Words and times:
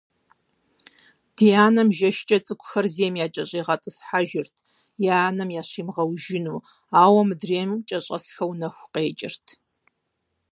Ди 1.35 1.47
анэм 1.65 1.89
жэщкӀэ 1.97 2.37
цӀыкӀухэр 2.45 2.85
зейм 2.93 3.15
якӀэщӀигъэтӀысхьэжырт, 3.25 4.55
я 5.13 5.15
анэм 5.27 5.49
ящимыгъэужыну, 5.61 6.65
ауэ 7.01 7.21
мыдрейм 7.27 7.71
кӀэщӀэсхэу 7.87 8.51
нэху 8.59 8.87
къекӀырт. 8.93 9.45